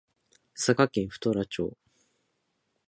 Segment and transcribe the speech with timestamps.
[0.55, 1.77] 佐賀県太良町